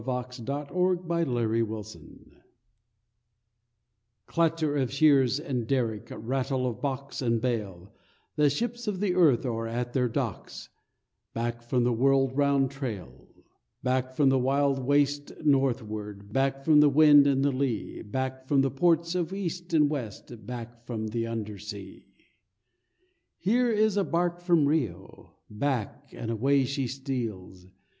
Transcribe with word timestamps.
THE 0.01 0.05
BALLAD 0.07 0.71
OF 0.71 0.97
SHIPS 0.97 1.93
IN 1.93 2.01
HARBOR 2.07 2.45
_Clatter 4.27 4.81
of 4.81 4.91
shears 4.91 5.39
and 5.39 5.67
derrick, 5.67 6.07
Rattle 6.11 6.65
of 6.65 6.81
box 6.81 7.21
and 7.21 7.39
bale, 7.39 7.93
The 8.35 8.49
ships 8.49 8.87
of 8.87 8.99
the 8.99 9.13
earth 9.13 9.45
are 9.45 9.67
at 9.67 9.93
their 9.93 10.09
docks, 10.09 10.69
Back 11.35 11.61
from 11.61 11.83
the 11.83 11.93
world 11.93 12.35
round 12.35 12.71
trail— 12.71 13.27
Back 13.83 14.11
from 14.15 14.29
the 14.29 14.39
wild 14.39 14.79
waste 14.79 15.33
northward, 15.45 16.33
Back 16.33 16.65
from 16.65 16.79
the 16.79 16.89
wind 16.89 17.27
and 17.27 17.45
the 17.45 17.51
lea, 17.51 18.01
Back 18.01 18.47
from 18.47 18.61
the 18.61 18.71
ports 18.71 19.13
of 19.13 19.31
East 19.31 19.71
and 19.71 19.87
West, 19.87 20.33
Back 20.47 20.83
from 20.87 21.09
the 21.09 21.27
under 21.27 21.59
sea._ 21.59 22.05
Here 23.37 23.69
is 23.69 23.97
a 23.97 24.03
bark 24.03 24.39
from 24.39 24.65
Rio, 24.67 25.35
Back—and 25.51 26.31
away 26.31 26.65
she 26.65 26.87
steals! 26.87 27.67